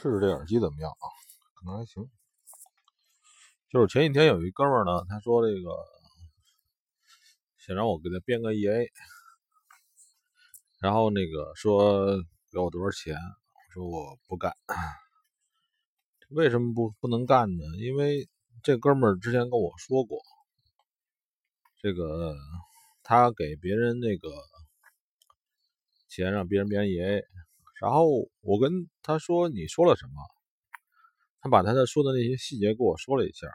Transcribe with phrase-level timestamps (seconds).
[0.00, 1.04] 试试这耳机怎么样啊？
[1.56, 2.10] 可能还行。
[3.68, 5.76] 就是前几天有一哥们呢，他说这个
[7.58, 8.88] 想让我给他编个 EA，
[10.80, 12.16] 然后那个说
[12.50, 13.14] 给我多少钱？
[13.14, 14.56] 我说我不干。
[16.30, 17.62] 为什么不不能干呢？
[17.76, 18.26] 因为
[18.62, 20.22] 这哥们儿之前跟我说过，
[21.82, 22.34] 这个
[23.02, 24.30] 他给别人那个
[26.08, 27.22] 钱让别人编 EA。
[27.80, 30.12] 然后我跟他说：“你说了什么？”
[31.40, 33.46] 他把他的说的那些细节跟我说了一下。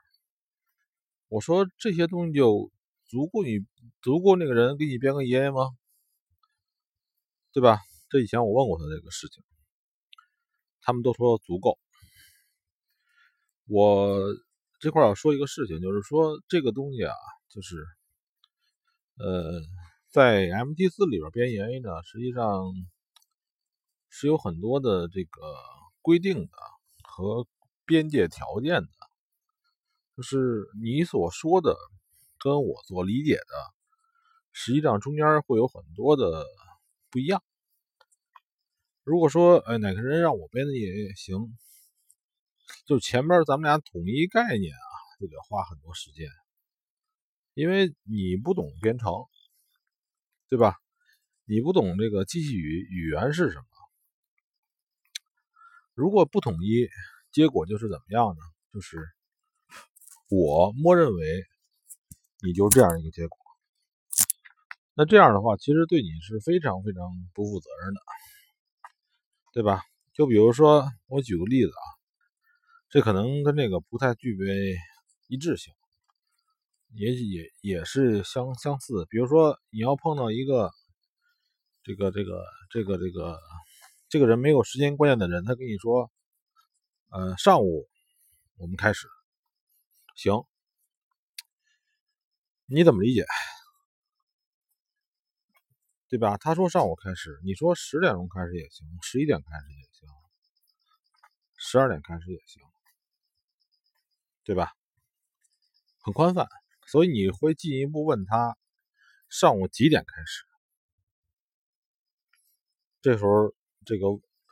[1.27, 2.71] 我说：“这些东西就
[3.05, 3.59] 足够你
[4.01, 5.69] 足够那个人给你编个 EA 吗？
[7.53, 7.77] 对吧？”
[8.09, 9.43] 这以前我问过他这个事情，
[10.81, 11.77] 他们都说足够。
[13.67, 14.17] 我
[14.79, 17.13] 这块要说一个事情，就是说这个东西啊，
[17.49, 17.75] 就是
[19.17, 19.61] 呃，
[20.09, 22.73] 在 MT 四里边编 EA 呢，实际上。
[24.17, 25.41] 是有很多的这个
[26.01, 26.51] 规定的
[27.03, 27.45] 和
[27.83, 28.89] 边界条件的，
[30.15, 31.75] 就是你所说的
[32.39, 33.73] 跟我所理解的，
[34.53, 36.45] 实际上中间会有很多的
[37.09, 37.43] 不一样。
[39.03, 41.53] 如果说哎哪个人让我编的也行，
[42.85, 44.87] 就前面咱们俩统一概念啊，
[45.19, 46.29] 就得花很多时间，
[47.53, 49.11] 因为你不懂编程，
[50.47, 50.77] 对吧？
[51.43, 53.65] 你不懂这个机器语语言是什么？
[55.95, 56.89] 如果不统一，
[57.31, 58.41] 结果就是怎么样呢？
[58.73, 58.97] 就是
[60.29, 61.43] 我默认为
[62.43, 63.37] 你就这样一个结果。
[64.93, 67.01] 那这样的话，其实对你是非常非常
[67.33, 68.01] 不负责任的，
[69.53, 69.81] 对吧？
[70.13, 71.85] 就比如说，我举个例子啊，
[72.89, 74.75] 这可能跟这个不太具备
[75.29, 75.73] 一致性，
[76.93, 79.05] 也也也是相相似。
[79.09, 80.71] 比如说，你要碰到一个
[81.83, 83.39] 这个这个这个这个。
[84.07, 86.11] 这个人没有时间观念的人，他跟你说
[87.09, 87.89] ：“呃，上午
[88.57, 89.07] 我们开始，
[90.15, 90.45] 行，
[92.65, 93.25] 你怎么理解？
[96.07, 100.07] 对吧？”他说上午开始，你说十点钟开始也行，十一点开始也行，
[101.57, 102.61] 十二点开始也行，
[104.43, 104.71] 对吧？
[105.99, 106.47] 很宽泛，
[106.87, 108.55] 所以你会进一步问他
[109.29, 110.43] 上午几点开始？
[113.01, 113.53] 这时候。
[113.85, 114.07] 这个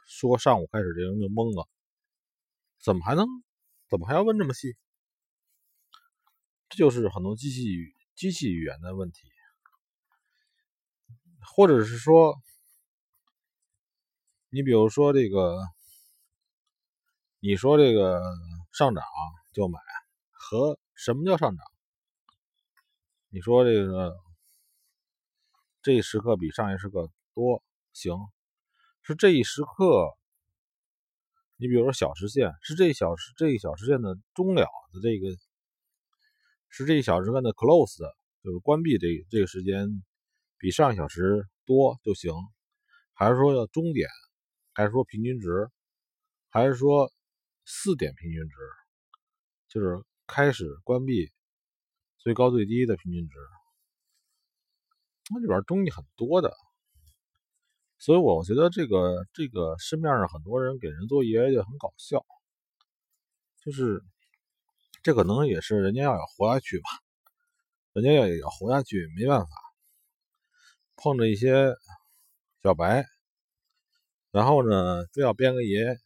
[0.05, 1.67] 说上午开始，这人就懵了，
[2.79, 3.25] 怎么还能，
[3.89, 4.75] 怎么还要问这么细？
[6.69, 9.29] 这就是很多机器、机器语言的问题，
[11.55, 12.41] 或者是说，
[14.49, 15.57] 你比如说这个，
[17.39, 18.21] 你说这个
[18.71, 19.03] 上涨
[19.51, 19.79] 就买，
[20.31, 21.65] 和什么叫上涨？
[23.29, 24.15] 你说这个
[25.81, 27.63] 这一时刻比上一时刻多，
[27.93, 28.15] 行。
[29.05, 30.07] 是这一时刻，
[31.57, 35.27] 你比如说小时线是这一小时这一小时线的终了的这个，
[36.69, 37.97] 是这一小时间的 close，
[38.41, 40.03] 就是关闭这这个时间
[40.57, 42.33] 比上一小时多就行，
[43.13, 44.07] 还是说要终点，
[44.73, 45.69] 还是说平均值，
[46.49, 47.11] 还是说
[47.65, 48.55] 四点平均值，
[49.67, 51.29] 就是开始关闭
[52.19, 53.37] 最高最低的平均值，
[55.29, 56.55] 那里边东西很多的。
[58.03, 62.25] 所以我觉得这个这个市面上很多人给人做 EA 就很搞笑，
[63.63, 64.03] 就是
[65.03, 66.89] 这可能也是人家要要活下去吧，
[67.93, 69.47] 人家要也要活下去，没办法，
[70.97, 71.73] 碰着一些
[72.61, 73.05] 小白，
[74.31, 75.97] 然后呢非要编个 EA，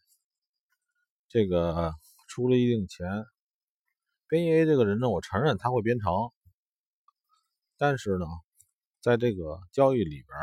[1.30, 1.96] 这个
[2.28, 3.08] 出了一定钱，
[4.28, 6.14] 编 EA 这个人呢，我承认他会编程，
[7.76, 8.28] 但是呢，
[9.02, 10.38] 在这个交易里边。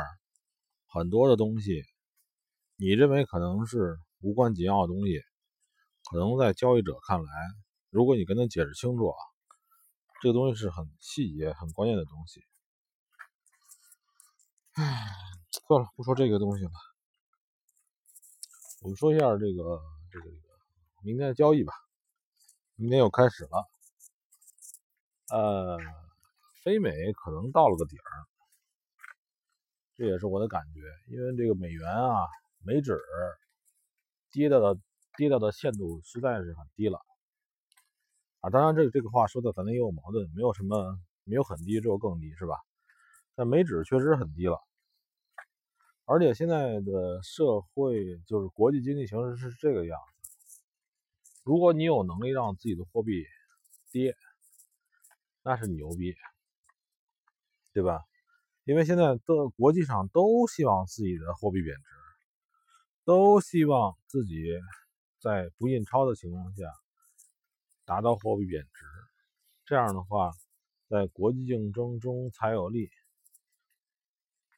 [0.95, 1.83] 很多的东西，
[2.77, 5.21] 你认为可能是无关紧要的东西，
[6.09, 7.31] 可能在交易者看来，
[7.89, 9.17] 如果你跟他解释清楚啊，
[10.21, 12.41] 这个东西是很细节、很关键的东西。
[14.75, 15.11] 唉，
[15.67, 16.71] 算了，不说这个东西了，
[18.83, 20.31] 我们说一下这个这个这个
[21.03, 21.73] 明天的交易吧。
[22.77, 23.67] 明天又开始了，
[25.27, 25.77] 呃，
[26.63, 28.11] 非美可能到了个底儿。
[29.97, 32.27] 这也是我的感觉，因为这个美元啊，
[32.63, 32.99] 美指
[34.31, 34.79] 跌到的
[35.17, 36.99] 跌到的限度实在是很低了
[38.41, 38.49] 啊。
[38.49, 42.57] 当然，这这个话说的可能也有矛盾，没有什么没有很低，只有更低，是吧？
[43.35, 44.59] 但美指确实很低了，
[46.05, 50.61] 而且现在的社会就是国际经济形势是这个样子。
[51.43, 53.25] 如果你有能力让自己的货币
[53.91, 54.15] 跌，
[55.41, 56.13] 那是牛逼，
[57.71, 58.03] 对吧？
[58.65, 61.83] 因为现在的国际上都希望自己的货币贬值，
[63.03, 64.43] 都希望自己
[65.21, 66.65] 在不印钞的情况下
[67.85, 68.85] 达到货币贬值，
[69.65, 70.31] 这样的话，
[70.89, 72.89] 在国际竞争中才有利。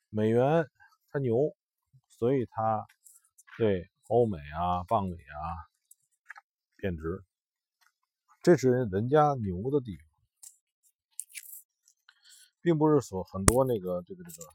[0.10, 0.66] 美元
[1.12, 1.54] 它牛，
[2.08, 2.88] 所以它
[3.58, 5.36] 对欧美啊、棒里啊
[6.78, 7.26] 贬值，
[8.42, 10.07] 这是人家牛的地方，
[12.68, 14.50] 并不是说很多那个这个这个，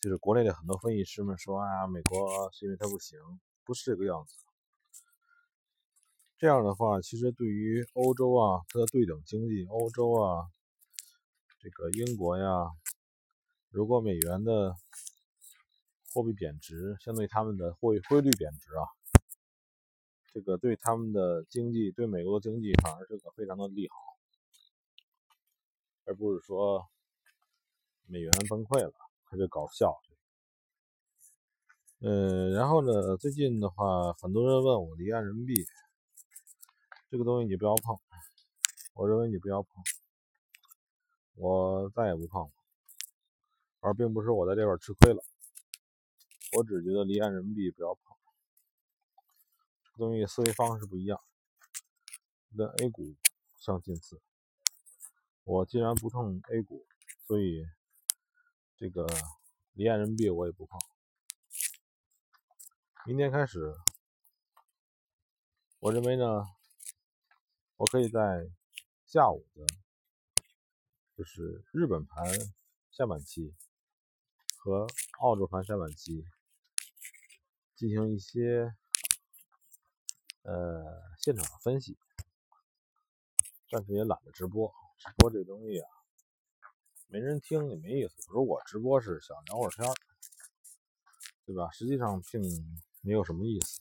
[0.00, 3.16] 就是国内的很多分析师们说啊，美国是因为它不行，
[3.64, 4.34] 不是这个样子。
[6.38, 10.50] 这样的话，其实对于欧洲啊，它的对等经济，欧洲啊，
[11.60, 12.66] 这个英国呀。
[13.70, 14.74] 如果美元的
[16.12, 18.82] 货币贬值，相对他们的汇汇率贬值啊，
[20.32, 24.07] 这个对他们的经济，对美国的经济反而是个非常的利好，
[26.08, 26.88] 而不是说
[28.06, 28.92] 美元崩溃了，
[29.26, 29.94] 他就搞笑。
[32.00, 35.54] 嗯，然后呢，最近的话，很多人问我离岸人民币
[37.10, 37.98] 这个东西，你不要碰，
[38.94, 39.84] 我认为你不要碰，
[41.34, 42.50] 我再也不碰了。
[43.80, 45.22] 而并不是我在这边吃亏了，
[46.56, 48.16] 我只觉得离岸人民币不要碰，
[49.84, 51.20] 这个东西思维方式不一样，
[52.56, 53.14] 跟 A 股
[53.58, 54.18] 相近似。
[55.50, 56.86] 我既然不碰 A 股，
[57.26, 57.66] 所以
[58.76, 59.06] 这个
[59.72, 60.78] 离岸人民币我也不碰。
[63.06, 63.74] 明天开始，
[65.78, 66.44] 我认为呢，
[67.78, 68.50] 我可以在
[69.06, 69.64] 下午的，
[71.16, 72.30] 就是日本盘
[72.90, 73.54] 下半期。
[74.58, 74.86] 和
[75.20, 76.26] 澳洲盘下半期
[77.74, 78.74] 进行一些
[80.42, 81.96] 呃现场的分析，
[83.70, 85.88] 但是也懒得直播，直播这东西啊，
[87.06, 88.14] 没人听也没意思。
[88.30, 89.86] 如果直播是想聊会儿天
[91.46, 91.70] 对吧？
[91.70, 92.42] 实际上并
[93.00, 93.80] 没有什么意思。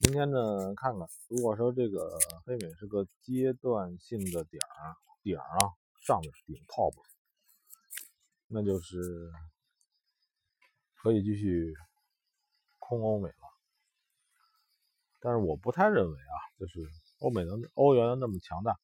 [0.00, 5.72] 明天呢，看看，如果说这个黑美是个阶段性的点儿顶啊，
[6.02, 6.92] 上面是顶 top。
[8.48, 9.32] 那就是
[10.96, 11.74] 可以继续
[12.78, 13.34] 空欧美了，
[15.20, 16.80] 但是我不太认为啊，就是
[17.20, 18.78] 欧美能欧元那么强大，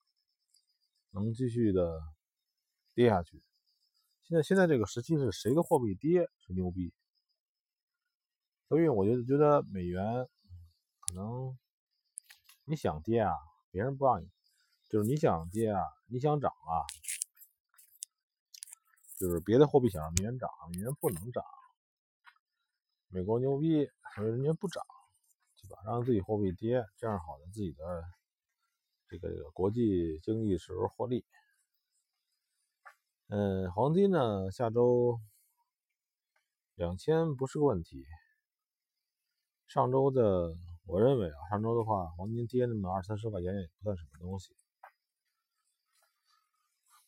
[1.13, 2.01] 能继续的
[2.95, 3.43] 跌下去。
[4.23, 6.93] 现在现在这个时期是谁的货币跌是牛逼，
[8.69, 10.29] 所以我就觉得美元
[11.01, 11.57] 可能
[12.65, 13.33] 你想跌啊，
[13.71, 14.31] 别人不让你，
[14.89, 16.87] 就是你想跌啊，你想涨啊。
[19.19, 21.45] 就是别的货币想让美元涨，美元不能涨。
[23.07, 23.87] 美国牛逼，
[24.17, 24.83] 所以人家不涨，
[25.61, 25.83] 对吧？
[25.85, 28.03] 让自己货币跌，这样好在自己的
[29.13, 31.23] 这个这个国际经济时候获利。
[33.29, 35.21] 嗯，黄金呢，下周
[36.75, 38.07] 两千不是个问题。
[39.69, 40.57] 上周的，
[40.87, 44.57] 我认为啊，上周的话，黄金跌那么二三十块钱也不算什么东西。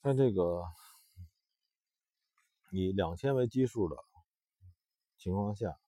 [0.02, 0.62] 在这个。
[2.70, 3.96] 以两千为基数的
[5.16, 5.78] 情况下，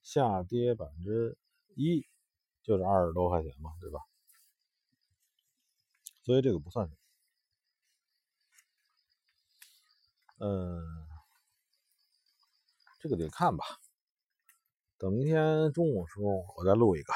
[0.00, 1.36] 下跌百分之
[1.74, 2.06] 一
[2.62, 4.00] 就是二十多块钱嘛，对吧？
[6.26, 6.96] 所以这个不算什么。
[10.38, 11.06] 嗯，
[13.00, 13.64] 这个得看吧。
[14.98, 17.12] 等明天中午的时候，我再录一个。